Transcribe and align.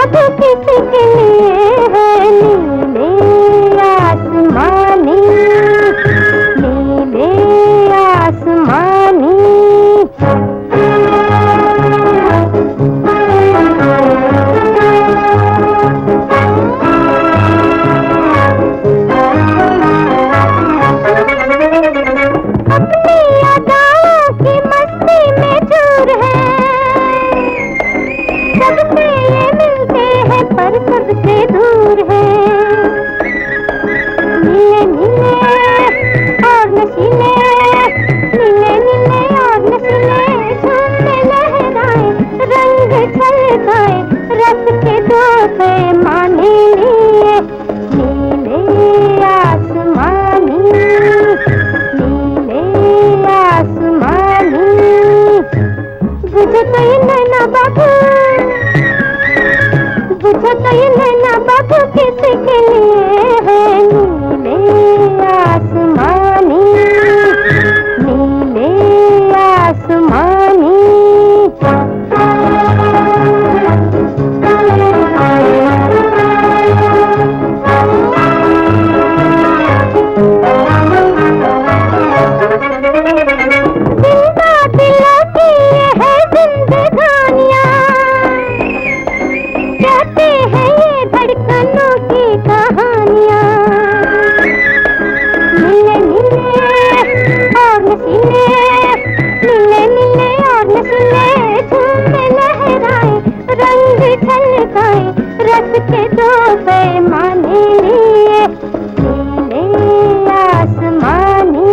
मधु 0.00 0.20
किसके 0.36 1.02
लिए 1.14 1.64
है 1.94 2.30
नीले 2.30 3.29
बुझे 60.22 60.52
तो 60.62 60.70
ये 60.76 60.88
नैना 60.96 61.34
बाबू 61.48 61.78
किसके 61.96 62.58
लिए 62.68 63.04
है 63.46 63.58
नीले? 64.42 65.09
उसने 100.90 101.60
झूम 101.70 102.14
लहराए, 102.36 103.10
रंग 103.60 104.00
के 105.90 106.02
दो 106.14 106.30
पैमाने 106.66 107.60
लिए 107.82 108.40
नीले 109.50 110.00
आसमानी 110.32 111.70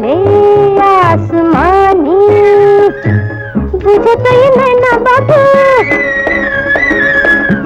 नीले 0.00 0.86
आसमानी। 1.02 2.20
बुझे 3.76 4.14
तो 4.16 4.32
ये 4.32 4.48
नैना 4.56 4.92
बाबू, 5.06 5.40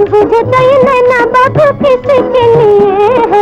बुझे 0.05 0.43
तो 0.43 0.59
ये 0.63 0.77
नैना 0.85 1.25
बाबू 1.37 1.71
किसके 1.85 2.19
लिए 2.27 3.11
है? 3.33 3.40